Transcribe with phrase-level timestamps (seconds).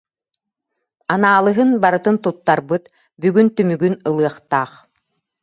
[1.15, 2.83] Анаалыһын барытын туттарбыт,
[3.21, 4.71] бүгүн түмүгүн ылыахтаах